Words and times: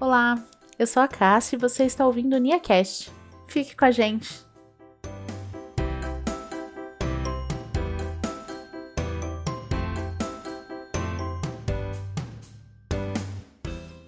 Olá, 0.00 0.40
eu 0.78 0.86
sou 0.86 1.02
a 1.02 1.08
Cássia 1.08 1.56
e 1.56 1.58
você 1.58 1.82
está 1.82 2.06
ouvindo 2.06 2.36
o 2.36 2.38
NiaCast. 2.38 3.10
Fique 3.48 3.74
com 3.74 3.84
a 3.84 3.90
gente! 3.90 4.46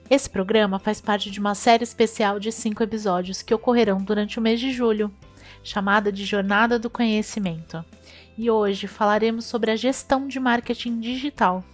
Esse 0.09 0.31
programa 0.31 0.79
faz 0.79 1.01
parte 1.01 1.29
de 1.29 1.41
uma 1.41 1.57
série 1.57 1.83
especial 1.83 2.39
de 2.39 2.53
cinco 2.53 2.85
episódios 2.85 3.43
que 3.43 3.53
ocorrerão 3.53 3.99
durante 3.99 4.39
o 4.39 4.43
mês 4.43 4.61
de 4.61 4.71
julho, 4.71 5.13
chamada 5.65 6.13
de 6.13 6.25
Jornada 6.25 6.79
do 6.79 6.89
Conhecimento. 6.89 7.85
E 8.39 8.49
hoje 8.49 8.87
falaremos 8.87 9.45
sobre 9.45 9.73
a 9.73 9.77
gestão 9.77 10.29
de 10.29 10.39
marketing 10.39 11.01
digital. 11.01 11.65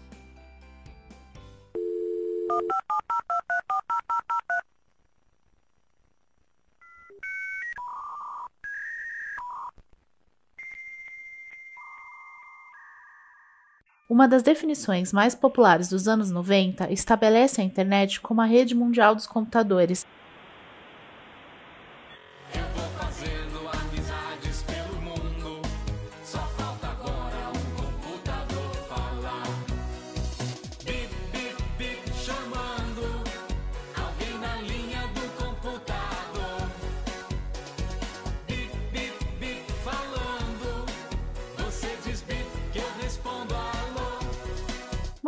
Uma 14.08 14.28
das 14.28 14.44
definições 14.44 15.12
mais 15.12 15.34
populares 15.34 15.88
dos 15.88 16.06
anos 16.06 16.30
90 16.30 16.92
estabelece 16.92 17.60
a 17.60 17.64
internet 17.64 18.20
como 18.20 18.40
a 18.40 18.44
rede 18.44 18.72
mundial 18.72 19.16
dos 19.16 19.26
computadores, 19.26 20.06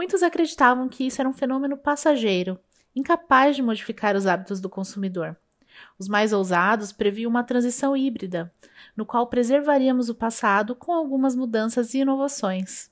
Muitos 0.09 0.23
acreditavam 0.23 0.89
que 0.89 1.07
isso 1.07 1.21
era 1.21 1.29
um 1.29 1.35
fenômeno 1.35 1.77
passageiro, 1.77 2.59
incapaz 2.97 3.55
de 3.55 3.63
modificar 3.63 4.17
os 4.17 4.27
hábitos 4.27 4.59
do 4.59 4.67
consumidor. 4.67 5.37
Os 5.99 6.09
mais 6.09 6.33
ousados 6.33 6.93
previam 6.93 7.29
uma 7.29 7.45
transição 7.45 7.95
híbrida, 7.95 8.51
no 8.97 9.05
qual 9.05 9.27
preservaríamos 9.27 10.09
o 10.09 10.15
passado 10.15 10.75
com 10.75 10.95
algumas 10.95 11.37
mudanças 11.37 11.93
e 11.93 11.99
inovações. 11.99 12.91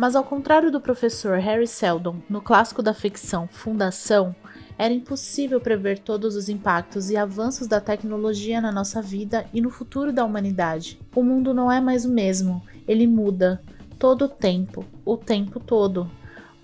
Mas 0.00 0.16
ao 0.16 0.24
contrário 0.24 0.70
do 0.70 0.80
professor 0.80 1.36
Harry 1.36 1.66
Seldon 1.66 2.22
no 2.26 2.40
clássico 2.40 2.82
da 2.82 2.94
ficção 2.94 3.46
Fundação, 3.46 4.34
era 4.78 4.94
impossível 4.94 5.60
prever 5.60 5.98
todos 5.98 6.36
os 6.36 6.48
impactos 6.48 7.10
e 7.10 7.18
avanços 7.18 7.66
da 7.66 7.82
tecnologia 7.82 8.62
na 8.62 8.72
nossa 8.72 9.02
vida 9.02 9.44
e 9.52 9.60
no 9.60 9.68
futuro 9.68 10.10
da 10.10 10.24
humanidade. 10.24 10.98
O 11.14 11.22
mundo 11.22 11.52
não 11.52 11.70
é 11.70 11.82
mais 11.82 12.06
o 12.06 12.08
mesmo, 12.08 12.62
ele 12.88 13.06
muda 13.06 13.62
todo 13.98 14.24
o 14.24 14.28
tempo, 14.28 14.86
o 15.04 15.18
tempo 15.18 15.60
todo. 15.60 16.10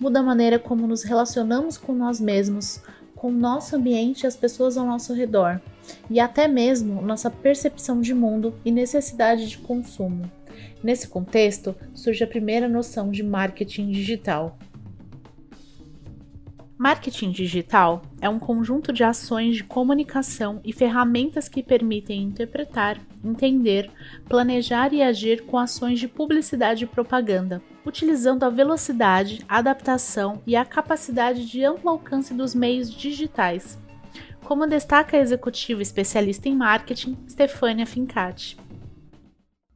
Muda 0.00 0.20
a 0.20 0.22
maneira 0.22 0.58
como 0.58 0.86
nos 0.86 1.02
relacionamos 1.02 1.76
com 1.76 1.92
nós 1.92 2.18
mesmos, 2.18 2.80
com 3.14 3.28
o 3.28 3.38
nosso 3.38 3.76
ambiente 3.76 4.22
e 4.22 4.26
as 4.26 4.34
pessoas 4.34 4.78
ao 4.78 4.86
nosso 4.86 5.12
redor, 5.12 5.60
e 6.08 6.18
até 6.18 6.48
mesmo 6.48 7.02
nossa 7.02 7.30
percepção 7.30 8.00
de 8.00 8.14
mundo 8.14 8.54
e 8.64 8.72
necessidade 8.72 9.46
de 9.46 9.58
consumo. 9.58 10.24
Nesse 10.82 11.08
contexto, 11.08 11.74
surge 11.94 12.22
a 12.22 12.26
primeira 12.26 12.68
noção 12.68 13.10
de 13.10 13.22
marketing 13.22 13.90
digital. 13.90 14.58
Marketing 16.78 17.30
digital 17.30 18.02
é 18.20 18.28
um 18.28 18.38
conjunto 18.38 18.92
de 18.92 19.02
ações 19.02 19.56
de 19.56 19.64
comunicação 19.64 20.60
e 20.62 20.74
ferramentas 20.74 21.48
que 21.48 21.62
permitem 21.62 22.22
interpretar, 22.22 23.00
entender, 23.24 23.90
planejar 24.28 24.92
e 24.92 25.02
agir 25.02 25.46
com 25.46 25.56
ações 25.56 25.98
de 25.98 26.06
publicidade 26.06 26.84
e 26.84 26.86
propaganda, 26.86 27.62
utilizando 27.84 28.44
a 28.44 28.50
velocidade, 28.50 29.42
adaptação 29.48 30.42
e 30.46 30.54
a 30.54 30.66
capacidade 30.66 31.46
de 31.46 31.64
amplo 31.64 31.88
alcance 31.88 32.34
dos 32.34 32.54
meios 32.54 32.92
digitais, 32.92 33.78
como 34.44 34.66
destaca 34.66 35.16
a 35.16 35.20
executiva 35.20 35.80
especialista 35.80 36.46
em 36.46 36.54
marketing 36.54 37.16
Stefania 37.26 37.86
Fincati 37.86 38.58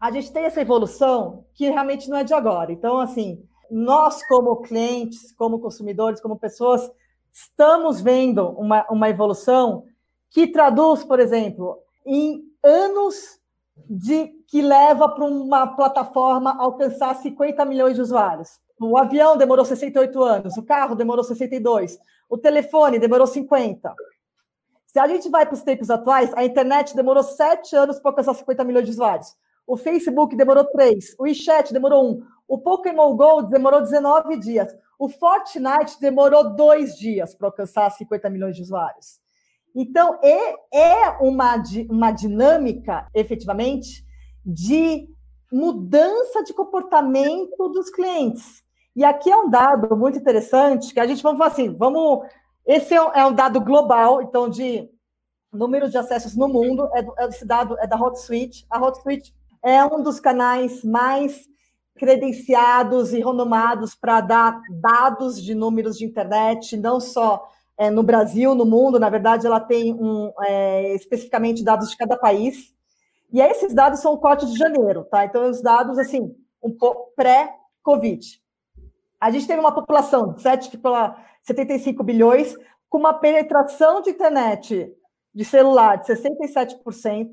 a 0.01 0.11
gente 0.11 0.33
tem 0.33 0.45
essa 0.45 0.63
evolução 0.63 1.45
que 1.55 1.69
realmente 1.69 2.09
não 2.09 2.17
é 2.17 2.25
de 2.25 2.33
agora. 2.33 2.73
Então, 2.73 2.99
assim, 2.99 3.45
nós, 3.71 4.27
como 4.27 4.63
clientes, 4.63 5.31
como 5.33 5.61
consumidores, 5.61 6.21
como 6.21 6.39
pessoas, 6.39 6.91
estamos 7.31 8.01
vendo 8.01 8.49
uma, 8.51 8.87
uma 8.91 9.09
evolução 9.11 9.85
que 10.31 10.47
traduz, 10.47 11.05
por 11.05 11.21
exemplo, 11.21 11.79
em 12.07 12.43
anos 12.65 13.39
de 13.89 14.29
que 14.49 14.63
leva 14.63 15.09
para 15.09 15.25
uma 15.25 15.67
plataforma 15.67 16.57
alcançar 16.59 17.15
50 17.17 17.65
milhões 17.65 17.95
de 17.95 18.01
usuários. 18.01 18.59
O 18.81 18.97
avião 18.97 19.37
demorou 19.37 19.65
68 19.65 20.23
anos, 20.23 20.57
o 20.57 20.63
carro 20.63 20.95
demorou 20.95 21.23
62, 21.23 21.99
o 22.29 22.39
telefone 22.39 22.99
demorou 22.99 23.27
50. 23.27 23.95
Se 24.87 24.99
a 24.99 25.07
gente 25.07 25.29
vai 25.29 25.45
para 25.45 25.55
os 25.55 25.63
tempos 25.63 25.91
atuais, 25.91 26.33
a 26.35 26.45
internet 26.45 26.97
demorou 26.97 27.23
7 27.23 27.77
anos 27.77 28.01
para 28.01 28.11
alcançar 28.11 28.35
50 28.35 28.65
milhões 28.65 28.87
de 28.87 28.93
usuários. 28.93 29.37
O 29.67 29.77
Facebook 29.77 30.37
demorou 30.37 30.65
três. 30.65 31.15
O 31.19 31.25
WeChat 31.25 31.73
demorou 31.73 32.05
um. 32.05 32.23
O 32.49 32.59
Pokémon 32.59 33.15
Go 33.17 33.43
demorou 33.43 33.81
19 33.81 34.37
dias. 34.39 34.75
O 34.99 35.09
Fortnite 35.09 36.01
demorou 36.01 36.55
dois 36.55 36.97
dias 36.97 37.35
para 37.35 37.49
alcançar 37.49 37.89
50 37.91 38.29
milhões 38.29 38.57
de 38.57 38.63
usuários. 38.63 39.21
Então, 39.75 40.19
é 40.23 41.09
uma, 41.21 41.55
uma 41.89 42.11
dinâmica, 42.11 43.07
efetivamente, 43.15 44.05
de 44.45 45.09
mudança 45.53 46.43
de 46.43 46.53
comportamento 46.53 47.69
dos 47.69 47.89
clientes. 47.91 48.65
E 48.95 49.05
aqui 49.05 49.31
é 49.31 49.37
um 49.37 49.49
dado 49.49 49.97
muito 49.97 50.19
interessante, 50.19 50.93
que 50.93 51.01
a 51.01 51.07
gente 51.07 51.23
vamos 51.23 51.39
falar 51.39 51.51
assim, 51.51 51.75
vamos... 51.77 52.27
Esse 52.67 52.95
é 52.95 53.25
um 53.25 53.33
dado 53.33 53.61
global, 53.61 54.23
então, 54.23 54.49
de 54.49 54.89
número 55.53 55.89
de 55.89 55.99
acessos 55.99 56.37
no 56.37 56.49
mundo, 56.49 56.89
é, 56.95 57.27
esse 57.29 57.47
dado 57.47 57.77
é 57.79 57.87
da 57.87 57.97
HotSuite. 57.97 58.67
A 58.71 58.79
HotSuite 58.79 59.35
é 59.63 59.85
um 59.85 60.03
dos 60.03 60.21
canais 60.21 60.85
mais 60.85 61.49
credenciados 61.97 63.13
e 63.13 63.19
renomados 63.19 63.95
para 63.95 64.21
dar 64.21 64.61
dados 64.81 65.43
de 65.43 65.55
números 65.55 65.99
de 65.99 66.05
internet, 66.05 66.77
não 66.77 66.99
só 66.99 67.47
é, 67.77 67.91
no 67.91 68.03
Brasil, 68.03 68.55
no 68.55 68.65
mundo. 68.65 68.99
Na 68.99 69.11
verdade, 69.11 69.47
ela 69.47 69.61
tem 69.61 69.93
um, 69.93 70.33
é, 70.41 70.95
especificamente 70.95 71.63
dados 71.63 71.91
de 71.91 71.97
cada 71.97 72.17
país. 72.17 72.75
E 73.33 73.41
esses 73.41 73.75
dados 73.75 74.01
são 74.01 74.15
o 74.15 74.19
corte 74.19 74.47
de 74.47 74.57
janeiro, 74.57 75.05
tá? 75.05 75.25
Então, 75.25 75.49
os 75.49 75.63
dados, 75.63 75.99
assim, 75.99 76.35
um 76.63 76.77
pouco 76.77 77.13
pré-Covid. 77.15 78.41
A 79.21 79.31
gente 79.31 79.47
teve 79.47 79.61
uma 79.61 79.75
população 79.75 80.33
de 80.33 80.43
7,75 80.43 82.03
bilhões, 82.03 82.57
com 82.89 82.99
uma 82.99 83.15
penetração 83.15 84.01
de 84.01 84.11
internet 84.11 84.93
de 85.35 85.45
celular 85.45 85.97
de 85.97 86.07
67%, 86.07 87.31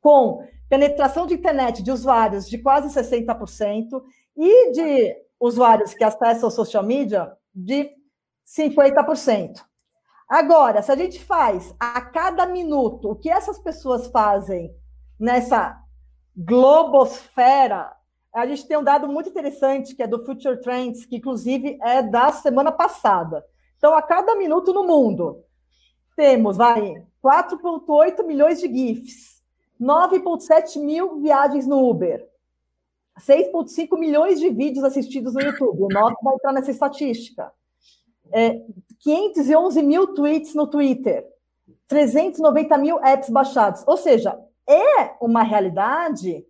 com 0.00 0.46
penetração 0.68 1.26
de 1.26 1.34
internet 1.34 1.82
de 1.82 1.90
usuários 1.90 2.48
de 2.48 2.58
quase 2.58 2.88
60% 2.88 4.02
e 4.36 4.72
de 4.72 5.16
usuários 5.38 5.94
que 5.94 6.04
acessam 6.04 6.50
social 6.50 6.82
media 6.82 7.32
de 7.54 7.90
50%. 8.46 9.60
Agora, 10.28 10.82
se 10.82 10.90
a 10.90 10.96
gente 10.96 11.22
faz 11.22 11.74
a 11.78 12.00
cada 12.00 12.46
minuto 12.46 13.10
o 13.10 13.16
que 13.16 13.30
essas 13.30 13.58
pessoas 13.58 14.06
fazem 14.08 14.74
nessa 15.18 15.78
globosfera, 16.36 17.92
a 18.34 18.46
gente 18.46 18.66
tem 18.66 18.76
um 18.76 18.82
dado 18.82 19.06
muito 19.06 19.28
interessante 19.28 19.94
que 19.94 20.02
é 20.02 20.06
do 20.06 20.24
Future 20.24 20.60
Trends, 20.60 21.04
que 21.04 21.16
inclusive 21.16 21.78
é 21.82 22.02
da 22.02 22.32
semana 22.32 22.72
passada. 22.72 23.44
Então, 23.76 23.94
a 23.94 24.02
cada 24.02 24.34
minuto 24.34 24.72
no 24.72 24.82
mundo, 24.82 25.44
temos, 26.16 26.56
vai, 26.56 27.04
4,8 27.22 28.24
milhões 28.24 28.60
de 28.60 28.66
GIFs, 28.66 29.33
9,7 29.80 30.78
mil 30.80 31.20
viagens 31.20 31.66
no 31.66 31.88
Uber, 31.88 32.28
6,5 33.20 33.98
milhões 33.98 34.40
de 34.40 34.50
vídeos 34.50 34.84
assistidos 34.84 35.34
no 35.34 35.40
YouTube. 35.40 35.82
O 35.82 35.88
nosso 35.88 36.16
vai 36.22 36.34
entrar 36.34 36.52
nessa 36.52 36.70
estatística. 36.70 37.52
É, 38.32 38.60
511 39.00 39.82
mil 39.82 40.14
tweets 40.14 40.54
no 40.54 40.66
Twitter, 40.66 41.26
390 41.86 42.78
mil 42.78 42.98
apps 43.04 43.28
baixados. 43.30 43.84
Ou 43.86 43.96
seja, 43.96 44.38
é 44.66 45.14
uma 45.20 45.42
realidade 45.42 46.44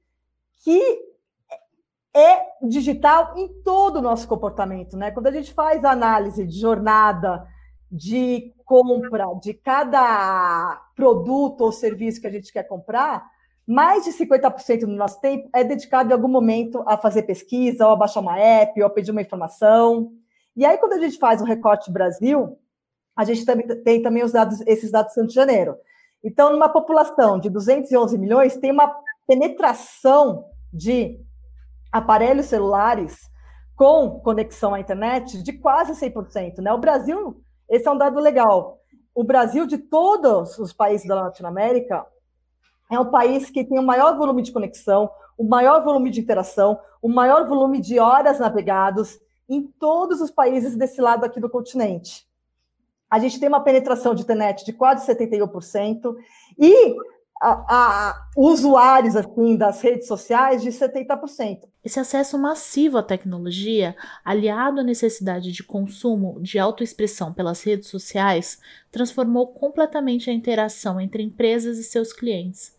que 0.63 1.15
é 2.15 2.47
digital 2.63 3.37
em 3.37 3.49
todo 3.63 3.97
o 3.97 4.03
nosso 4.03 4.27
comportamento, 4.29 4.97
né? 4.97 5.11
Quando 5.11 5.27
a 5.27 5.33
gente 5.33 5.53
faz 5.53 5.85
análise 5.85 6.47
de 6.47 6.59
jornada, 6.59 7.47
de 7.95 8.53
compra 8.65 9.25
de 9.41 9.55
cada 9.55 10.83
produto 10.97 11.61
ou 11.61 11.71
serviço 11.71 12.21
que 12.21 12.27
a 12.27 12.31
gente 12.31 12.53
quer 12.53 12.65
comprar, 12.65 13.25
mais 13.65 14.05
de 14.05 14.11
50% 14.11 14.81
do 14.81 14.89
nosso 14.89 15.21
tempo 15.21 15.49
é 15.55 15.63
dedicado 15.63 16.11
em 16.11 16.13
algum 16.13 16.29
momento 16.29 16.83
a 16.87 16.97
fazer 16.97 17.23
pesquisa, 17.23 17.87
ou 17.87 17.93
a 17.93 17.97
baixar 17.97 18.21
uma 18.21 18.37
app, 18.37 18.81
ou 18.81 18.87
a 18.87 18.91
pedir 18.91 19.13
uma 19.13 19.23
informação. 19.23 20.11
E 20.57 20.67
aí, 20.67 20.77
quando 20.77 20.95
a 20.95 21.01
gente 21.01 21.19
faz 21.19 21.41
o 21.41 21.45
recorte 21.45 21.91
Brasil, 21.93 22.59
a 23.17 23.25
gente 23.25 23.47
também 23.47 23.67
tem 23.85 24.03
também 24.03 24.25
os 24.25 24.33
dados, 24.33 24.61
esses 24.67 24.91
dados 24.91 25.15
do 25.15 25.21
Rio 25.21 25.29
de 25.29 25.35
Janeiro. 25.35 25.77
Então, 26.23 26.51
numa 26.51 26.69
população 26.69 27.39
de 27.39 27.49
211 27.49 28.19
milhões, 28.19 28.57
tem 28.57 28.73
uma 28.73 28.93
penetração 29.27 30.47
de 30.73 31.21
aparelhos 31.93 32.47
celulares 32.47 33.31
com 33.77 34.19
conexão 34.21 34.75
à 34.75 34.81
internet 34.81 35.43
de 35.43 35.53
quase 35.53 35.93
100%. 35.93 36.59
Né? 36.59 36.73
O 36.73 36.79
Brasil, 36.79 37.41
esse 37.69 37.87
é 37.87 37.91
um 37.91 37.99
dado 37.99 38.21
legal. 38.21 38.81
O 39.15 39.23
Brasil, 39.23 39.67
de 39.67 39.79
todos 39.79 40.59
os 40.59 40.73
países 40.73 41.07
da 41.07 41.15
Latinoamérica, 41.15 42.07
é 42.91 42.99
o 42.99 43.11
país 43.11 43.51
que 43.51 43.65
tem 43.65 43.79
o 43.79 43.83
maior 43.83 44.17
volume 44.17 44.43
de 44.43 44.53
conexão, 44.53 45.11
o 45.37 45.45
maior 45.45 45.83
volume 45.83 46.11
de 46.11 46.21
interação, 46.21 46.79
o 47.01 47.09
maior 47.09 47.47
volume 47.47 47.81
de 47.81 47.99
horas 47.99 48.39
navegados 48.39 49.19
em 49.49 49.63
todos 49.63 50.21
os 50.21 50.31
países 50.31 50.77
desse 50.77 51.01
lado 51.01 51.25
aqui 51.25 51.41
do 51.41 51.51
continente. 51.51 52.27
A 53.11 53.19
gente 53.19 53.39
tem 53.39 53.49
uma 53.49 53.63
penetração 53.63 54.15
de 54.15 54.23
internet 54.23 54.65
de 54.65 54.73
quase 54.73 55.07
71% 55.07 56.17
e 56.59 56.97
a, 57.41 57.65
a, 57.69 58.29
usuários 58.37 59.17
assim 59.17 59.57
das 59.57 59.81
redes 59.81 60.07
sociais 60.07 60.63
de 60.63 60.71
70%. 60.71 61.61
Esse 61.85 62.01
acesso 62.01 62.39
massivo 62.39 62.97
à 62.97 63.03
tecnologia, 63.03 63.95
aliado 64.25 64.81
à 64.81 64.83
necessidade 64.83 65.53
de 65.53 65.63
consumo 65.63 66.41
de 66.41 66.59
autoexpressão 66.59 67.33
pelas 67.33 67.63
redes 67.63 67.89
sociais, 67.89 68.59
transformou 68.91 69.49
completamente 69.49 70.31
a 70.31 70.33
interação 70.33 71.01
entre 71.01 71.23
empresas 71.23 71.79
e 71.79 71.85
seus 71.85 72.13
clientes. 72.13 72.75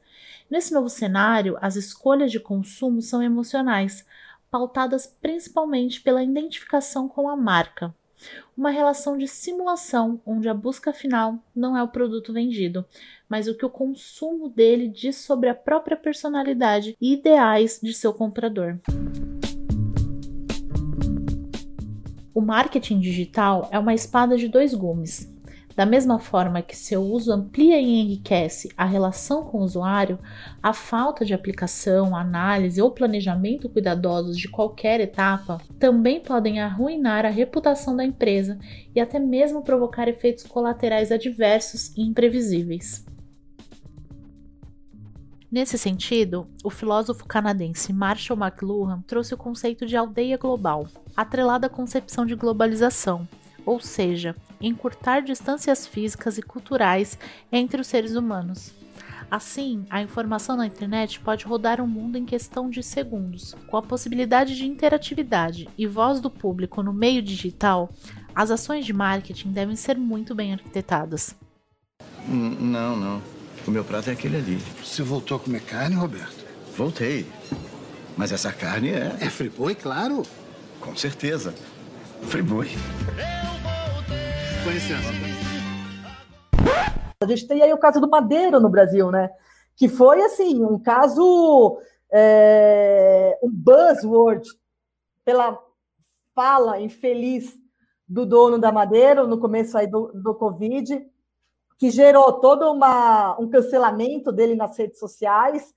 Nesse 0.50 0.74
novo 0.74 0.90
cenário, 0.90 1.57
as 1.62 1.75
escolhas 1.75 2.31
de 2.31 2.40
consumo 2.40 3.02
são 3.02 3.22
emocionais, 3.22 4.06
pautadas 4.50 5.06
principalmente 5.06 6.02
pela 6.02 6.24
identificação 6.24 7.07
com 7.07 7.30
a 7.30 7.36
marca. 7.36 7.94
Uma 8.57 8.69
relação 8.69 9.18
de 9.18 9.27
simulação 9.27 10.22
onde 10.25 10.48
a 10.48 10.54
busca 10.54 10.94
final 10.94 11.38
não 11.56 11.77
é 11.77 11.83
o 11.83 11.88
produto 11.88 12.31
vendido, 12.31 12.86
mas 13.27 13.48
o 13.48 13.56
que 13.56 13.66
o 13.66 13.69
consumo 13.69 14.50
dele 14.50 14.88
diz 14.88 15.18
sobre 15.18 15.50
a 15.50 15.56
própria 15.56 15.98
personalidade 15.98 16.95
e 17.01 17.13
ideais 17.13 17.80
de 17.81 17.94
seu 17.94 18.13
comprador. 18.13 18.80
O 22.33 22.42
marketing 22.42 23.00
digital 23.00 23.68
é 23.72 23.80
uma 23.80 23.94
espada 23.94 24.38
de 24.38 24.48
dois 24.48 24.74
gumes. 24.74 25.35
Da 25.75 25.86
mesma 25.86 26.19
forma 26.19 26.62
que 26.62 26.75
seu 26.75 27.01
uso 27.04 27.33
amplia 27.33 27.77
e 27.77 28.00
enriquece 28.00 28.69
a 28.77 28.86
relação 28.86 29.44
com 29.44 29.57
o 29.57 29.63
usuário, 29.63 30.18
a 30.63 30.72
falta 30.72 31.25
de 31.25 31.33
aplicação, 31.33 32.16
análise 32.16 32.81
ou 32.81 32.92
planejamento 32.92 33.68
cuidadosos 33.68 34.38
de 34.38 34.48
qualquer 34.48 35.01
etapa 35.01 35.60
também 35.77 36.22
podem 36.22 36.62
arruinar 36.62 37.25
a 37.25 37.30
reputação 37.30 37.94
da 37.94 38.06
empresa 38.06 38.57
e 38.95 39.01
até 39.01 39.19
mesmo 39.19 39.63
provocar 39.63 40.07
efeitos 40.07 40.45
colaterais 40.45 41.12
adversos 41.12 41.92
e 41.98 42.01
imprevisíveis. 42.01 43.06
Nesse 45.51 45.78
sentido, 45.78 46.48
o 46.63 46.69
filósofo 46.69 47.25
canadense 47.25 47.94
Marshall 47.94 48.39
McLuhan 48.39 49.01
trouxe 49.06 49.33
o 49.33 49.38
conceito 49.38 49.86
de 49.86 49.95
aldeia 49.95 50.38
global, 50.38 50.88
atrelado 51.16 51.66
à 51.66 51.69
concepção 51.69 52.25
de 52.25 52.36
globalização, 52.36 53.28
ou 53.66 53.80
seja, 53.80 54.36
encurtar 54.62 55.22
distâncias 55.22 55.88
físicas 55.88 56.38
e 56.38 56.42
culturais 56.42 57.18
entre 57.52 57.82
os 57.82 57.88
seres 57.88 58.16
humanos. 58.16 58.74
Assim, 59.30 59.86
a 59.90 60.02
informação 60.02 60.56
na 60.56 60.68
internet 60.68 61.20
pode 61.20 61.46
rodar 61.46 61.82
o 61.82 61.88
mundo 61.88 62.18
em 62.18 62.26
questão 62.26 62.70
de 62.70 62.84
segundos. 62.84 63.56
Com 63.68 63.78
a 63.78 63.82
possibilidade 63.82 64.56
de 64.56 64.66
interatividade 64.66 65.68
e 65.78 65.88
voz 65.88 66.20
do 66.20 66.30
público 66.30 66.84
no 66.84 66.94
meio 66.94 67.22
digital, 67.22 67.90
as 68.36 68.52
ações 68.52 68.86
de 68.86 68.94
marketing 68.94 69.52
devem 69.52 69.76
ser 69.76 69.98
muito 69.98 70.36
bem 70.36 70.54
arquitetadas. 70.54 71.36
Não, 72.28 72.96
não. 72.96 73.22
O 73.68 73.72
meu 73.72 73.84
prato 73.84 74.10
é 74.10 74.14
aquele 74.14 74.38
ali. 74.38 74.58
Você 74.84 75.02
voltou 75.02 75.38
a 75.38 75.40
comer 75.40 75.62
carne, 75.62 75.96
Roberto? 75.96 76.46
Voltei. 76.78 77.26
Mas 78.16 78.32
essa 78.32 78.52
carne 78.52 78.90
é. 78.90 79.18
É 79.20 79.30
friboi, 79.30 79.74
claro. 79.74 80.24
Com 80.80 80.96
certeza. 80.96 81.54
Friboi. 82.24 82.70
Licença. 84.72 85.10
A 87.22 87.28
gente 87.28 87.48
tem 87.48 87.62
aí 87.62 87.74
o 87.74 87.78
caso 87.78 88.00
do 88.00 88.10
Madeiro 88.10 88.60
no 88.60 88.70
Brasil, 88.70 89.12
né? 89.12 89.30
Que 89.76 89.88
foi, 89.88 90.22
assim, 90.22 90.64
um 90.64 90.80
caso, 90.80 91.80
é, 92.12 93.38
um 93.44 93.50
buzzword 93.52 94.48
pela 95.24 95.60
fala 96.34 96.80
infeliz 96.80 97.58
do 98.08 98.26
dono 98.26 98.58
da 98.58 98.72
Madeiro 98.72 99.28
no 99.28 99.40
começo 99.40 99.78
aí 99.78 99.88
do, 99.88 100.12
do 100.14 100.36
Covid, 100.36 101.06
que 101.78 101.90
gerou 101.90 102.34
todo 102.34 102.72
uma, 102.72 103.40
um 103.40 103.50
cancelamento 103.50 104.32
dele 104.32 104.56
nas 104.56 104.78
redes 104.78 105.00
sociais, 105.00 105.74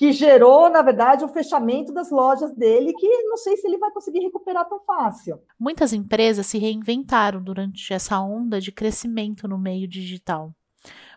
que 0.00 0.12
gerou, 0.12 0.70
na 0.70 0.80
verdade, 0.80 1.26
o 1.26 1.28
fechamento 1.28 1.92
das 1.92 2.10
lojas 2.10 2.56
dele, 2.56 2.94
que 2.94 3.06
não 3.24 3.36
sei 3.36 3.58
se 3.58 3.68
ele 3.68 3.76
vai 3.76 3.90
conseguir 3.90 4.20
recuperar 4.20 4.66
tão 4.66 4.80
fácil. 4.80 5.38
Muitas 5.58 5.92
empresas 5.92 6.46
se 6.46 6.56
reinventaram 6.56 7.42
durante 7.42 7.92
essa 7.92 8.18
onda 8.18 8.58
de 8.58 8.72
crescimento 8.72 9.46
no 9.46 9.58
meio 9.58 9.86
digital. 9.86 10.54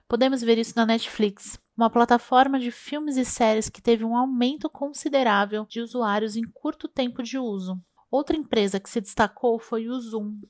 Podemos 0.05 0.41
ver 0.41 0.57
isso 0.57 0.73
na 0.75 0.85
Netflix, 0.85 1.57
uma 1.77 1.89
plataforma 1.89 2.59
de 2.59 2.71
filmes 2.71 3.15
e 3.15 3.23
séries 3.23 3.69
que 3.69 3.81
teve 3.81 4.03
um 4.03 4.17
aumento 4.17 4.69
considerável 4.69 5.65
de 5.65 5.79
usuários 5.79 6.35
em 6.35 6.43
curto 6.43 6.89
tempo 6.89 7.23
de 7.23 7.39
uso. 7.39 7.79
Outra 8.11 8.35
empresa 8.35 8.81
que 8.81 8.89
se 8.89 8.99
destacou 8.99 9.59
foi 9.59 9.87
o 9.87 9.97
Zoom, 9.97 10.41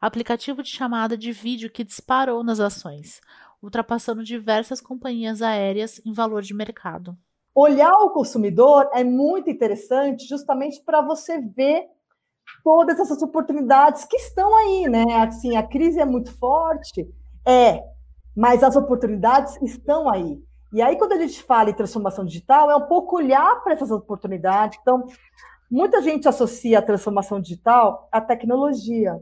aplicativo 0.00 0.62
de 0.62 0.68
chamada 0.68 1.18
de 1.18 1.32
vídeo 1.32 1.68
que 1.68 1.82
disparou 1.82 2.44
nas 2.44 2.60
ações, 2.60 3.20
ultrapassando 3.60 4.22
diversas 4.22 4.80
companhias 4.80 5.42
aéreas 5.42 6.00
em 6.06 6.12
valor 6.12 6.42
de 6.42 6.54
mercado. 6.54 7.18
Olhar 7.54 7.92
o 7.92 8.10
consumidor 8.10 8.88
é 8.92 9.02
muito 9.02 9.50
interessante, 9.50 10.26
justamente 10.26 10.82
para 10.82 11.00
você 11.00 11.38
ver 11.38 11.84
todas 12.62 12.98
essas 12.98 13.22
oportunidades 13.22 14.04
que 14.04 14.16
estão 14.16 14.54
aí, 14.56 14.88
né? 14.88 15.04
Assim, 15.22 15.56
a 15.56 15.62
crise 15.62 16.00
é 16.00 16.04
muito 16.04 16.32
forte, 16.38 17.08
é, 17.46 17.82
mas 18.36 18.62
as 18.62 18.76
oportunidades 18.76 19.60
estão 19.62 20.08
aí. 20.08 20.42
E 20.72 20.80
aí, 20.80 20.96
quando 20.96 21.12
a 21.12 21.18
gente 21.18 21.42
fala 21.42 21.70
em 21.70 21.74
transformação 21.74 22.24
digital, 22.24 22.70
é 22.70 22.76
um 22.76 22.86
pouco 22.86 23.16
olhar 23.16 23.60
para 23.62 23.72
essas 23.72 23.90
oportunidades. 23.90 24.78
Então, 24.80 25.04
muita 25.70 26.00
gente 26.00 26.28
associa 26.28 26.78
a 26.78 26.82
transformação 26.82 27.40
digital 27.40 28.08
à 28.12 28.20
tecnologia. 28.20 29.20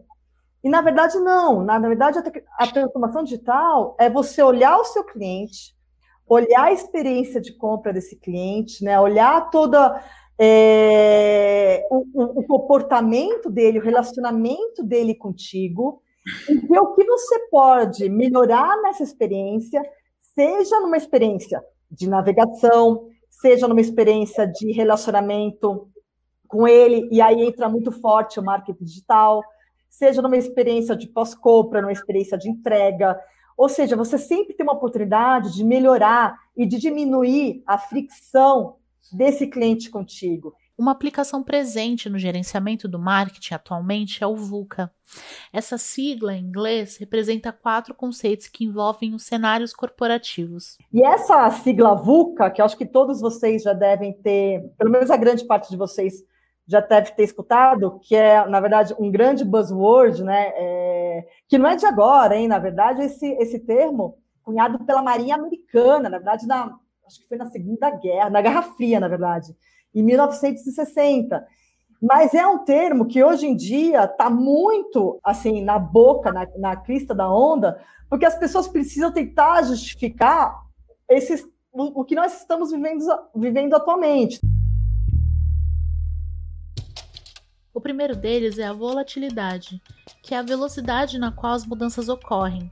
E 0.62 0.68
na 0.68 0.82
verdade, 0.82 1.18
não. 1.18 1.64
Na, 1.64 1.78
verdade, 1.78 2.18
a, 2.18 2.64
a 2.64 2.66
transformação 2.66 3.22
digital 3.22 3.96
é 3.98 4.10
você 4.10 4.42
olhar 4.42 4.76
o 4.78 4.84
seu 4.84 5.04
cliente, 5.04 5.74
olhar 6.28 6.64
a 6.64 6.72
experiência 6.72 7.40
de 7.40 7.56
compra 7.56 7.92
desse 7.92 8.16
cliente, 8.16 8.84
né? 8.84 8.98
olhar 9.00 9.50
toda 9.50 10.02
é, 10.38 11.84
o, 11.90 12.40
o, 12.40 12.46
comportamento 12.46 13.50
dele, 13.50 13.78
o 13.78 13.82
relacionamento 13.82 14.84
dele 14.84 15.14
contigo, 15.14 16.00
e 16.48 16.54
ver 16.54 16.78
o 16.78 16.94
que 16.94 17.04
você 17.04 17.38
pode 17.50 18.08
melhorar 18.08 18.80
nessa 18.82 19.02
experiência, 19.02 19.82
seja 20.34 20.78
numa 20.80 20.96
experiência 20.96 21.60
de 21.90 22.08
navegação, 22.08 23.08
seja 23.30 23.66
numa 23.66 23.80
experiência 23.80 24.46
de 24.46 24.72
relacionamento 24.72 25.88
com 26.46 26.68
ele, 26.68 27.08
e 27.10 27.20
aí 27.20 27.42
entra 27.42 27.68
muito 27.68 27.90
forte 27.90 28.38
o 28.38 28.44
marketing 28.44 28.84
digital, 28.84 29.42
seja 29.88 30.22
numa 30.22 30.36
experiência 30.36 30.94
de 30.94 31.08
pós-compra, 31.08 31.80
numa 31.80 31.92
experiência 31.92 32.38
de 32.38 32.48
entrega. 32.48 33.18
Ou 33.58 33.68
seja, 33.68 33.96
você 33.96 34.16
sempre 34.16 34.54
tem 34.54 34.64
uma 34.64 34.74
oportunidade 34.74 35.52
de 35.52 35.64
melhorar 35.64 36.38
e 36.56 36.64
de 36.64 36.78
diminuir 36.78 37.60
a 37.66 37.76
fricção 37.76 38.76
desse 39.12 39.48
cliente 39.48 39.90
contigo. 39.90 40.54
Uma 40.78 40.92
aplicação 40.92 41.42
presente 41.42 42.08
no 42.08 42.20
gerenciamento 42.20 42.86
do 42.86 43.00
marketing 43.00 43.54
atualmente 43.54 44.22
é 44.22 44.26
o 44.28 44.36
VUCA. 44.36 44.92
Essa 45.52 45.76
sigla 45.76 46.36
em 46.36 46.44
inglês 46.44 46.98
representa 46.98 47.50
quatro 47.50 47.96
conceitos 47.96 48.46
que 48.46 48.64
envolvem 48.64 49.12
os 49.12 49.24
cenários 49.24 49.74
corporativos. 49.74 50.78
E 50.92 51.04
essa 51.04 51.50
sigla 51.50 51.96
VUCA, 51.96 52.50
que 52.50 52.60
eu 52.60 52.64
acho 52.64 52.78
que 52.78 52.86
todos 52.86 53.20
vocês 53.20 53.64
já 53.64 53.72
devem 53.72 54.12
ter, 54.12 54.70
pelo 54.78 54.90
menos 54.92 55.10
a 55.10 55.16
grande 55.16 55.44
parte 55.44 55.68
de 55.68 55.76
vocês 55.76 56.22
já 56.68 56.80
deve 56.80 57.12
ter 57.12 57.24
escutado, 57.24 57.98
que 58.02 58.14
é, 58.14 58.46
na 58.46 58.60
verdade, 58.60 58.94
um 58.98 59.10
grande 59.10 59.42
buzzword, 59.42 60.22
né? 60.22 60.52
É, 60.54 61.26
que 61.48 61.56
não 61.56 61.66
é 61.66 61.74
de 61.74 61.86
agora, 61.86 62.36
hein? 62.36 62.46
Na 62.46 62.58
verdade, 62.58 63.02
esse, 63.02 63.26
esse 63.40 63.58
termo, 63.58 64.18
cunhado 64.42 64.78
pela 64.84 65.02
Marinha 65.02 65.34
Americana, 65.34 66.10
na 66.10 66.18
verdade, 66.18 66.46
na, 66.46 66.76
acho 67.06 67.20
que 67.20 67.26
foi 67.26 67.38
na 67.38 67.46
Segunda 67.46 67.90
Guerra, 67.90 68.28
na 68.28 68.42
Guerra 68.42 68.62
Fria, 68.62 69.00
na 69.00 69.08
verdade, 69.08 69.56
em 69.94 70.02
1960. 70.02 71.42
Mas 72.02 72.34
é 72.34 72.46
um 72.46 72.58
termo 72.58 73.06
que 73.06 73.24
hoje 73.24 73.46
em 73.46 73.56
dia 73.56 74.04
está 74.04 74.28
muito 74.28 75.18
assim 75.24 75.64
na 75.64 75.78
boca, 75.78 76.30
na, 76.30 76.46
na 76.58 76.76
crista 76.76 77.14
da 77.14 77.32
onda, 77.32 77.80
porque 78.10 78.26
as 78.26 78.38
pessoas 78.38 78.68
precisam 78.68 79.10
tentar 79.10 79.62
justificar 79.62 80.54
esses, 81.08 81.42
o, 81.72 82.02
o 82.02 82.04
que 82.04 82.14
nós 82.14 82.38
estamos 82.38 82.70
vivendo, 82.70 83.04
vivendo 83.34 83.74
atualmente. 83.74 84.38
O 87.78 87.80
primeiro 87.80 88.16
deles 88.16 88.58
é 88.58 88.64
a 88.64 88.72
volatilidade, 88.72 89.80
que 90.20 90.34
é 90.34 90.38
a 90.38 90.42
velocidade 90.42 91.16
na 91.16 91.30
qual 91.30 91.52
as 91.52 91.64
mudanças 91.64 92.08
ocorrem. 92.08 92.68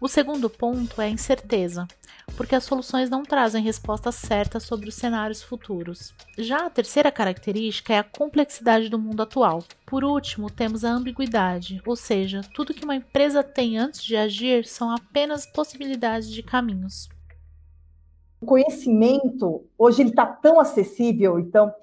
O 0.00 0.06
segundo 0.06 0.48
ponto 0.48 1.02
é 1.02 1.06
a 1.06 1.10
incerteza, 1.10 1.88
porque 2.36 2.54
as 2.54 2.62
soluções 2.62 3.10
não 3.10 3.24
trazem 3.24 3.64
respostas 3.64 4.14
certas 4.14 4.62
sobre 4.62 4.88
os 4.88 4.94
cenários 4.94 5.42
futuros. 5.42 6.14
Já 6.38 6.66
a 6.66 6.70
terceira 6.70 7.10
característica 7.10 7.94
é 7.94 7.98
a 7.98 8.04
complexidade 8.04 8.88
do 8.88 8.96
mundo 8.96 9.24
atual. 9.24 9.64
Por 9.84 10.04
último, 10.04 10.48
temos 10.48 10.84
a 10.84 10.92
ambiguidade, 10.92 11.82
ou 11.84 11.96
seja, 11.96 12.40
tudo 12.54 12.72
que 12.72 12.84
uma 12.84 12.94
empresa 12.94 13.42
tem 13.42 13.76
antes 13.76 14.04
de 14.04 14.14
agir 14.14 14.66
são 14.66 14.88
apenas 14.88 15.46
possibilidades 15.46 16.30
de 16.30 16.44
caminhos. 16.44 17.08
O 18.40 18.46
conhecimento, 18.46 19.64
hoje 19.76 20.02
ele 20.02 20.10
está 20.10 20.26
tão 20.26 20.60
acessível, 20.60 21.40
então 21.40 21.74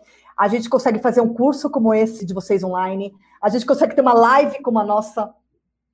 a 0.41 0.47
gente 0.47 0.67
consegue 0.67 0.97
fazer 0.97 1.21
um 1.21 1.35
curso 1.35 1.69
como 1.69 1.93
esse 1.93 2.25
de 2.25 2.33
vocês 2.33 2.63
online, 2.63 3.13
a 3.39 3.47
gente 3.47 3.63
consegue 3.63 3.93
ter 3.93 4.01
uma 4.01 4.15
live 4.15 4.59
como 4.63 4.79
a 4.79 4.83
nossa 4.83 5.31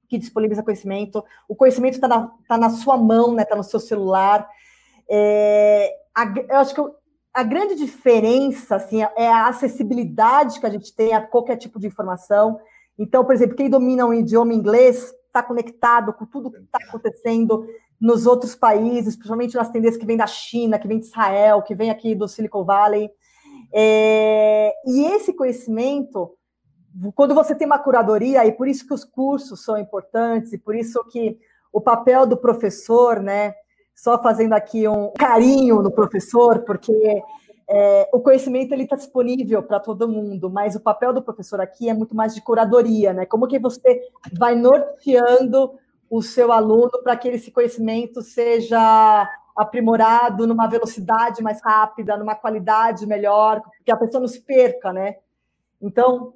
que 0.07 0.17
disponibiliza 0.17 0.63
conhecimento. 0.63 1.21
O 1.49 1.53
conhecimento 1.53 1.95
está 1.95 2.07
na, 2.07 2.31
tá 2.47 2.57
na 2.57 2.69
sua 2.69 2.95
mão, 2.95 3.33
né? 3.33 3.43
Está 3.43 3.57
no 3.57 3.63
seu 3.63 3.77
celular. 3.77 4.47
É, 5.09 5.93
a, 6.15 6.33
eu 6.47 6.59
acho 6.59 6.73
que 6.73 6.81
a 7.33 7.43
grande 7.43 7.75
diferença 7.75 8.77
assim, 8.77 9.01
é 9.17 9.27
a 9.27 9.47
acessibilidade 9.49 10.61
que 10.61 10.65
a 10.65 10.69
gente 10.69 10.95
tem 10.95 11.13
a 11.13 11.19
qualquer 11.19 11.57
tipo 11.57 11.77
de 11.77 11.87
informação. 11.87 12.57
Então, 12.97 13.25
por 13.25 13.35
exemplo, 13.35 13.57
quem 13.57 13.69
domina 13.69 14.05
o 14.05 14.13
idioma 14.13 14.53
inglês 14.53 15.13
está 15.25 15.43
conectado 15.43 16.13
com 16.13 16.25
tudo 16.25 16.51
que 16.51 16.59
está 16.59 16.79
acontecendo 16.87 17.67
nos 17.99 18.25
outros 18.25 18.55
países, 18.55 19.17
principalmente 19.17 19.57
nas 19.57 19.69
tendências 19.69 19.99
que 19.99 20.07
vêm 20.07 20.15
da 20.15 20.25
China, 20.25 20.79
que 20.79 20.87
vem 20.87 20.99
de 20.99 21.07
Israel, 21.07 21.61
que 21.63 21.75
vem 21.75 21.89
aqui 21.89 22.15
do 22.15 22.29
Silicon 22.29 22.63
Valley. 22.63 23.11
É, 23.73 24.73
e 24.85 25.05
esse 25.05 25.33
conhecimento 25.33 26.37
quando 27.13 27.35
você 27.35 27.53
tem 27.53 27.67
uma 27.67 27.79
curadoria, 27.79 28.45
e 28.45 28.51
por 28.51 28.67
isso 28.67 28.87
que 28.87 28.93
os 28.93 29.03
cursos 29.03 29.63
são 29.63 29.77
importantes, 29.77 30.53
e 30.53 30.57
por 30.57 30.75
isso 30.75 31.03
que 31.05 31.37
o 31.71 31.79
papel 31.79 32.25
do 32.25 32.37
professor, 32.37 33.21
né? 33.21 33.53
Só 33.95 34.21
fazendo 34.21 34.53
aqui 34.53 34.87
um 34.87 35.11
carinho 35.13 35.81
no 35.81 35.91
professor, 35.91 36.59
porque 36.59 36.93
é, 37.69 38.09
o 38.13 38.19
conhecimento 38.19 38.73
ele 38.73 38.83
está 38.83 38.95
disponível 38.95 39.61
para 39.61 39.79
todo 39.79 40.07
mundo, 40.07 40.49
mas 40.49 40.75
o 40.75 40.79
papel 40.79 41.13
do 41.13 41.21
professor 41.21 41.59
aqui 41.59 41.89
é 41.89 41.93
muito 41.93 42.15
mais 42.15 42.33
de 42.33 42.41
curadoria, 42.41 43.13
né? 43.13 43.25
Como 43.25 43.47
que 43.47 43.59
você 43.59 44.01
vai 44.37 44.55
norteando 44.55 45.73
o 46.09 46.21
seu 46.21 46.51
aluno 46.51 47.03
para 47.03 47.17
que 47.17 47.27
esse 47.27 47.51
conhecimento 47.51 48.21
seja 48.21 49.29
aprimorado 49.57 50.45
numa 50.45 50.67
velocidade 50.67 51.41
mais 51.41 51.61
rápida, 51.61 52.15
numa 52.15 52.35
qualidade 52.35 53.05
melhor, 53.07 53.61
que 53.83 53.91
a 53.91 53.97
pessoa 53.97 54.21
não 54.21 54.27
se 54.27 54.41
perca, 54.41 54.93
né? 54.93 55.15
Então, 55.81 56.33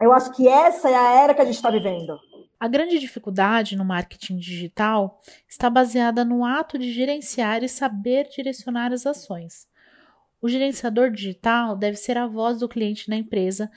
eu 0.00 0.12
acho 0.12 0.32
que 0.32 0.46
essa 0.46 0.88
é 0.88 0.94
a 0.94 1.22
era 1.22 1.34
que 1.34 1.42
a 1.42 1.44
gente 1.44 1.56
está 1.56 1.70
vivendo. 1.70 2.18
A 2.58 2.68
grande 2.68 2.98
dificuldade 2.98 3.74
no 3.74 3.84
marketing 3.84 4.36
digital 4.36 5.20
está 5.48 5.70
baseada 5.70 6.24
no 6.24 6.44
ato 6.44 6.78
de 6.78 6.92
gerenciar 6.92 7.62
e 7.64 7.68
saber 7.68 8.28
direcionar 8.28 8.92
as 8.92 9.06
ações. 9.06 9.66
O 10.42 10.48
gerenciador 10.48 11.10
digital 11.10 11.74
deve 11.74 11.96
ser 11.96 12.16
a 12.16 12.26
voz 12.26 12.60
do 12.60 12.68
cliente 12.68 13.08
na 13.08 13.16
empresa 13.16 13.70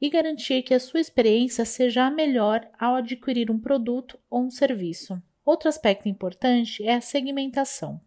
e 0.00 0.10
garantir 0.10 0.62
que 0.62 0.74
a 0.74 0.80
sua 0.80 1.00
experiência 1.00 1.64
seja 1.64 2.04
a 2.04 2.10
melhor 2.10 2.66
ao 2.78 2.96
adquirir 2.96 3.50
um 3.50 3.58
produto 3.58 4.18
ou 4.30 4.42
um 4.42 4.50
serviço. 4.50 5.20
Outro 5.44 5.68
aspecto 5.68 6.08
importante 6.08 6.86
é 6.86 6.94
a 6.94 7.00
segmentação, 7.00 8.00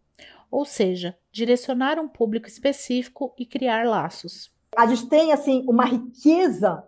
ou 0.51 0.65
seja, 0.65 1.17
direcionar 1.31 1.99
um 1.99 2.07
público 2.07 2.47
específico 2.47 3.33
e 3.37 3.45
criar 3.45 3.85
laços. 3.85 4.51
A 4.75 4.85
gente 4.87 5.07
tem 5.07 5.31
assim 5.31 5.63
uma 5.67 5.85
riqueza 5.85 6.83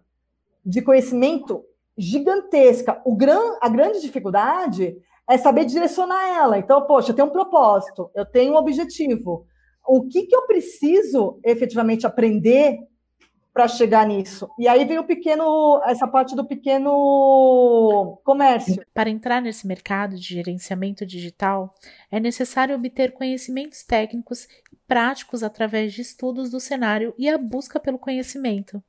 de 0.66 0.82
conhecimento 0.82 1.64
gigantesca. 1.98 3.02
O 3.06 3.16
gran, 3.16 3.58
a 3.62 3.70
grande 3.70 4.02
dificuldade 4.02 4.96
é 5.30 5.38
saber 5.38 5.66
direcionar 5.66 6.28
ela. 6.36 6.58
Então, 6.58 6.86
poxa, 6.86 7.12
eu 7.12 7.16
tenho 7.16 7.28
um 7.28 7.32
propósito, 7.32 8.10
eu 8.16 8.26
tenho 8.26 8.54
um 8.54 8.58
objetivo. 8.58 9.46
O 9.88 10.08
que, 10.08 10.24
que 10.24 10.36
eu 10.36 10.46
preciso 10.46 11.40
efetivamente 11.44 12.06
aprender 12.06 12.78
para 13.54 13.68
chegar 13.68 14.08
nisso? 14.08 14.50
E 14.58 14.68
aí 14.68 14.86
vem 14.86 15.00
o 15.00 15.04
pequeno, 15.04 15.82
essa 15.86 16.08
parte 16.08 16.36
do 16.36 16.46
pequeno 16.46 18.20
comércio. 18.24 18.84
Para 18.94 19.10
entrar 19.10 19.42
nesse 19.42 19.68
mercado 19.68 20.16
de 20.16 20.22
gerenciamento 20.22 21.06
digital, 21.06 21.74
é 22.10 22.20
necessário 22.20 22.76
obter 22.76 23.12
conhecimentos 23.12 23.84
técnicos 23.84 24.46
e 24.72 24.76
práticos 24.88 25.44
através 25.44 25.94
de 25.94 26.02
estudos 26.02 26.50
do 26.50 26.60
cenário 26.60 27.14
e 27.18 27.30
a 27.30 27.38
busca 27.38 27.80
pelo 27.80 28.00
conhecimento. 28.00 28.82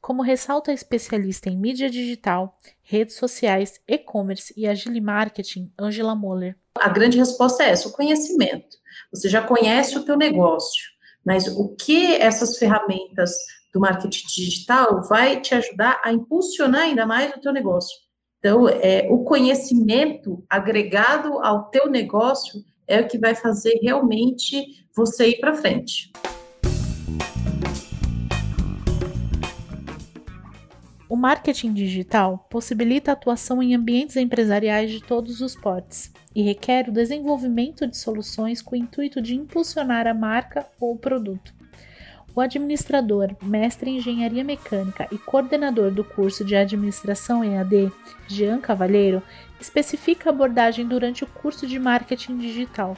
Como 0.00 0.22
ressalta 0.22 0.70
a 0.70 0.74
especialista 0.74 1.50
em 1.50 1.58
mídia 1.58 1.90
digital, 1.90 2.56
redes 2.82 3.16
sociais, 3.16 3.80
e-commerce 3.86 4.54
e 4.56 4.66
agile 4.66 5.00
marketing, 5.00 5.72
Angela 5.78 6.14
Moller. 6.14 6.56
A 6.76 6.88
grande 6.88 7.18
resposta 7.18 7.64
é 7.64 7.70
essa, 7.70 7.88
o 7.88 7.92
conhecimento. 7.92 8.78
Você 9.12 9.28
já 9.28 9.42
conhece 9.42 9.98
o 9.98 10.04
teu 10.04 10.16
negócio, 10.16 10.90
mas 11.24 11.48
o 11.48 11.74
que 11.74 12.14
essas 12.14 12.56
ferramentas 12.56 13.32
do 13.72 13.80
marketing 13.80 14.26
digital 14.26 15.02
vai 15.08 15.40
te 15.40 15.54
ajudar 15.54 16.00
a 16.04 16.12
impulsionar 16.12 16.82
ainda 16.82 17.06
mais 17.06 17.32
o 17.34 17.40
teu 17.40 17.52
negócio. 17.52 17.96
Então, 18.38 18.68
é, 18.68 19.08
o 19.10 19.24
conhecimento 19.24 20.44
agregado 20.48 21.40
ao 21.40 21.70
teu 21.70 21.88
negócio 21.88 22.64
é 22.86 23.00
o 23.00 23.08
que 23.08 23.18
vai 23.18 23.34
fazer 23.34 23.78
realmente 23.82 24.86
você 24.94 25.30
ir 25.30 25.40
para 25.40 25.54
frente. 25.54 26.12
O 31.08 31.16
marketing 31.16 31.72
digital 31.72 32.46
possibilita 32.50 33.10
a 33.10 33.14
atuação 33.14 33.62
em 33.62 33.74
ambientes 33.74 34.16
empresariais 34.16 34.90
de 34.90 35.02
todos 35.02 35.40
os 35.40 35.56
portes 35.56 36.12
e 36.34 36.42
requer 36.42 36.88
o 36.88 36.92
desenvolvimento 36.92 37.86
de 37.86 37.96
soluções 37.96 38.60
com 38.60 38.76
o 38.76 38.78
intuito 38.78 39.20
de 39.22 39.34
impulsionar 39.34 40.06
a 40.06 40.12
marca 40.12 40.66
ou 40.78 40.92
o 40.92 40.98
produto. 40.98 41.57
O 42.34 42.40
administrador, 42.40 43.34
mestre 43.42 43.90
em 43.90 43.96
engenharia 43.96 44.44
mecânica 44.44 45.08
e 45.10 45.18
coordenador 45.18 45.90
do 45.90 46.04
curso 46.04 46.44
de 46.44 46.54
administração 46.54 47.42
EAD, 47.42 47.90
Jean 48.28 48.60
Cavalheiro, 48.60 49.22
especifica 49.60 50.30
a 50.30 50.32
abordagem 50.32 50.86
durante 50.86 51.24
o 51.24 51.26
curso 51.26 51.66
de 51.66 51.78
marketing 51.78 52.38
digital. 52.38 52.96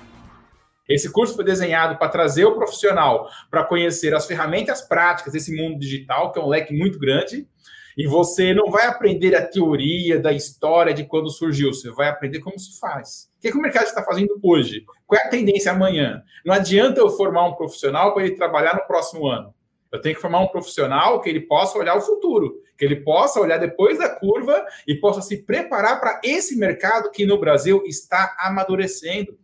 Esse 0.89 1.11
curso 1.11 1.37
foi 1.37 1.45
desenhado 1.45 1.97
para 1.97 2.09
trazer 2.09 2.45
o 2.45 2.55
profissional 2.55 3.31
para 3.49 3.65
conhecer 3.65 4.13
as 4.13 4.27
ferramentas 4.27 4.83
práticas 4.83 5.33
desse 5.33 5.57
mundo 5.57 5.79
digital, 5.79 6.33
que 6.33 6.39
é 6.39 6.43
um 6.43 6.49
leque 6.49 6.77
muito 6.77 6.99
grande, 6.99 7.49
e 7.97 8.07
você 8.07 8.55
não 8.55 8.71
vai 8.71 8.87
aprender 8.87 9.35
a 9.35 9.47
teoria 9.47 10.19
da 10.19 10.33
história 10.33 10.95
de 10.95 11.05
quando 11.05 11.31
surgiu, 11.31 11.73
você 11.73 11.91
vai 11.91 12.09
aprender 12.09 12.41
como 12.41 12.59
se 12.59 12.79
faz. 12.79 13.31
O 13.39 13.41
que, 13.41 13.49
é 13.49 13.51
que 13.51 13.59
o 13.59 13.63
mercado 13.63 13.87
está 13.87 14.03
fazendo 14.03 14.39
hoje? 14.43 14.85
Qual 15.07 15.21
é 15.21 15.27
a 15.27 15.31
tendência 15.31 15.73
amanhã? 15.73 16.23
Não 16.45 16.55
adianta 16.55 17.01
eu 17.01 17.11
formar 17.11 17.47
um 17.47 17.55
profissional 17.55 18.13
para 18.13 18.25
ele 18.25 18.37
trabalhar 18.37 18.75
no 18.75 18.87
próximo 18.87 19.27
ano. 19.27 19.55
Eu 19.93 20.01
tenho 20.01 20.15
que 20.15 20.21
formar 20.21 20.41
um 20.41 20.47
profissional 20.47 21.21
que 21.21 21.29
ele 21.29 21.41
possa 21.41 21.77
olhar 21.77 21.97
o 21.97 22.01
futuro, 22.01 22.61
que 22.79 22.85
ele 22.85 22.97
possa 22.97 23.41
olhar 23.41 23.59
depois 23.59 23.99
da 23.99 24.09
curva 24.09 24.65
e 24.87 24.95
possa 24.95 25.21
se 25.21 25.39
preparar 25.43 26.01
para 26.01 26.21
esse 26.23 26.57
mercado 26.57 27.11
que 27.11 27.27
no 27.27 27.39
Brasil 27.41 27.83
está 27.85 28.37
amadurecendo. 28.39 29.37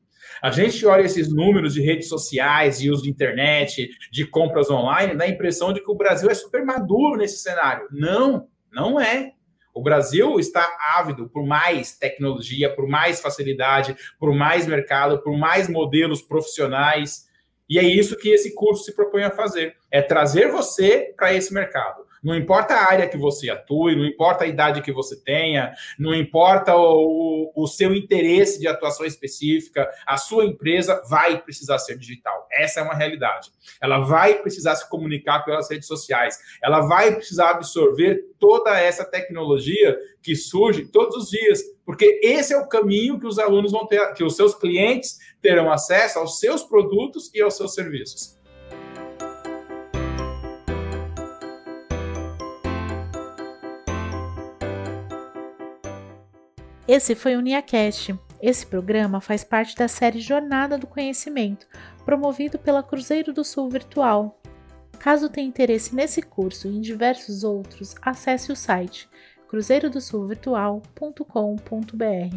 A 0.42 0.50
gente 0.50 0.84
olha 0.86 1.02
esses 1.02 1.32
números 1.32 1.74
de 1.74 1.80
redes 1.80 2.08
sociais, 2.08 2.78
de 2.78 2.90
uso 2.90 3.02
de 3.02 3.10
internet, 3.10 3.90
de 4.10 4.26
compras 4.26 4.70
online, 4.70 5.14
dá 5.14 5.24
a 5.24 5.28
impressão 5.28 5.72
de 5.72 5.80
que 5.82 5.90
o 5.90 5.96
Brasil 5.96 6.28
é 6.30 6.34
super 6.34 6.64
maduro 6.64 7.16
nesse 7.16 7.38
cenário. 7.38 7.88
Não, 7.90 8.48
não 8.72 9.00
é. 9.00 9.32
O 9.76 9.82
Brasil 9.82 10.40
está 10.40 10.66
ávido 10.96 11.28
por 11.28 11.44
mais 11.44 11.98
tecnologia, 11.98 12.74
por 12.74 12.88
mais 12.88 13.20
facilidade, 13.20 13.94
por 14.18 14.34
mais 14.34 14.66
mercado, 14.66 15.22
por 15.22 15.36
mais 15.36 15.68
modelos 15.68 16.22
profissionais. 16.22 17.26
E 17.68 17.78
é 17.78 17.82
isso 17.82 18.16
que 18.16 18.30
esse 18.30 18.54
curso 18.54 18.84
se 18.84 18.96
propõe 18.96 19.24
a 19.24 19.30
fazer: 19.30 19.76
é 19.90 20.00
trazer 20.00 20.50
você 20.50 21.12
para 21.14 21.34
esse 21.34 21.52
mercado. 21.52 22.05
Não 22.22 22.34
importa 22.34 22.74
a 22.74 22.90
área 22.90 23.08
que 23.08 23.16
você 23.16 23.50
atue, 23.50 23.96
não 23.96 24.04
importa 24.04 24.44
a 24.44 24.46
idade 24.46 24.82
que 24.82 24.92
você 24.92 25.16
tenha, 25.16 25.72
não 25.98 26.14
importa 26.14 26.74
o, 26.76 27.52
o 27.54 27.66
seu 27.66 27.94
interesse 27.94 28.58
de 28.58 28.66
atuação 28.66 29.06
específica, 29.06 29.88
a 30.06 30.16
sua 30.16 30.44
empresa 30.44 31.02
vai 31.08 31.40
precisar 31.40 31.78
ser 31.78 31.98
digital. 31.98 32.46
Essa 32.52 32.80
é 32.80 32.82
uma 32.82 32.94
realidade. 32.94 33.50
Ela 33.80 34.00
vai 34.00 34.34
precisar 34.34 34.74
se 34.76 34.88
comunicar 34.88 35.44
pelas 35.44 35.70
redes 35.70 35.86
sociais, 35.86 36.38
ela 36.62 36.80
vai 36.80 37.14
precisar 37.14 37.50
absorver 37.50 38.24
toda 38.38 38.78
essa 38.78 39.04
tecnologia 39.04 39.98
que 40.22 40.34
surge 40.34 40.86
todos 40.86 41.16
os 41.16 41.30
dias, 41.30 41.62
porque 41.84 42.20
esse 42.22 42.52
é 42.52 42.58
o 42.58 42.68
caminho 42.68 43.18
que 43.18 43.26
os 43.26 43.38
alunos 43.38 43.72
vão 43.72 43.86
ter, 43.86 44.12
que 44.14 44.24
os 44.24 44.36
seus 44.36 44.54
clientes 44.54 45.18
terão 45.40 45.70
acesso 45.70 46.18
aos 46.18 46.38
seus 46.38 46.62
produtos 46.62 47.30
e 47.34 47.40
aos 47.40 47.56
seus 47.56 47.74
serviços. 47.74 48.36
Esse 56.88 57.16
foi 57.16 57.36
o 57.36 57.40
NiaCast. 57.40 58.16
Esse 58.40 58.64
programa 58.64 59.20
faz 59.20 59.42
parte 59.42 59.74
da 59.74 59.88
série 59.88 60.20
Jornada 60.20 60.78
do 60.78 60.86
Conhecimento, 60.86 61.66
promovido 62.04 62.58
pela 62.58 62.82
Cruzeiro 62.82 63.32
do 63.32 63.42
Sul 63.42 63.68
Virtual. 63.68 64.40
Caso 64.98 65.28
tenha 65.28 65.48
interesse 65.48 65.94
nesse 65.94 66.22
curso 66.22 66.68
e 66.68 66.76
em 66.76 66.80
diversos 66.80 67.42
outros, 67.42 67.96
acesse 68.00 68.52
o 68.52 68.56
site 68.56 69.08
cruzeirodosulvirtual.com.br. 69.48 72.36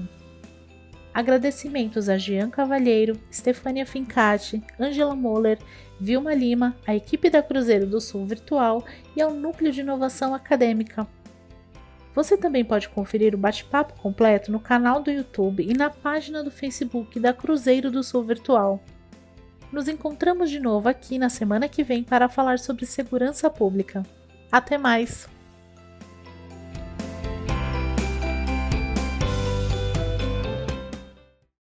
Agradecimentos 1.14 2.08
a 2.08 2.18
Jean 2.18 2.50
Cavalheiro, 2.50 3.20
Stefania 3.32 3.86
Fincati, 3.86 4.64
Angela 4.80 5.16
Moller, 5.16 5.60
Vilma 6.00 6.34
Lima, 6.34 6.76
a 6.88 6.96
equipe 6.96 7.30
da 7.30 7.44
Cruzeiro 7.44 7.86
do 7.86 8.00
Sul 8.00 8.26
Virtual 8.26 8.84
e 9.16 9.22
ao 9.22 9.34
Núcleo 9.34 9.72
de 9.72 9.82
Inovação 9.82 10.34
Acadêmica. 10.34 11.08
Você 12.20 12.36
também 12.36 12.66
pode 12.66 12.90
conferir 12.90 13.34
o 13.34 13.38
bate-papo 13.38 13.98
completo 14.02 14.52
no 14.52 14.60
canal 14.60 15.02
do 15.02 15.10
YouTube 15.10 15.64
e 15.66 15.74
na 15.74 15.90
página 15.90 16.44
do 16.44 16.52
Facebook 16.52 17.18
da 17.18 17.32
Cruzeiro 17.32 17.90
do 17.90 18.04
Sul 18.04 18.26
Virtual. 18.26 18.84
Nos 19.72 19.88
encontramos 19.88 20.50
de 20.50 20.60
novo 20.60 20.90
aqui 20.90 21.18
na 21.18 21.30
semana 21.30 21.70
que 21.70 21.82
vem 21.82 22.04
para 22.04 22.28
falar 22.28 22.60
sobre 22.60 22.86
segurança 22.86 23.50
pública. 23.50 24.04
Até 24.52 24.78
mais! 24.78 25.30